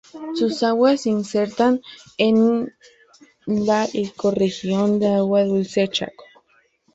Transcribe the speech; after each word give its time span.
Sus 0.33 0.63
aguas 0.63 1.01
se 1.03 1.11
insertan 1.11 1.79
en 2.17 2.73
la 3.45 3.85
ecorregión 3.93 4.99
de 4.99 5.09
agua 5.13 5.43
dulce 5.43 5.87
Chaco. 5.89 6.25